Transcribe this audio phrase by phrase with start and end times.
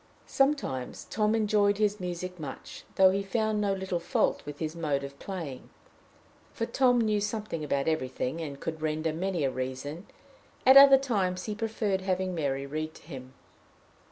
[0.25, 5.03] Sometimes Tom enjoyed his music much, though he found no little fault with his mode
[5.03, 5.69] of playing,
[6.53, 10.07] for Tom knew something about everything, and could render many a reason;
[10.65, 13.35] at other times, he preferred having Mary read to him.